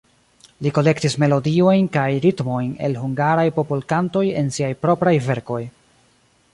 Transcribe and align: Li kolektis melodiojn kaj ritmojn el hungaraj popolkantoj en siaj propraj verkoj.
Li 0.67 0.69
kolektis 0.77 1.15
melodiojn 1.23 1.91
kaj 1.99 2.07
ritmojn 2.25 2.73
el 2.89 2.97
hungaraj 3.03 3.47
popolkantoj 3.61 4.25
en 4.43 4.53
siaj 4.57 4.75
propraj 4.87 5.19
verkoj. 5.31 5.65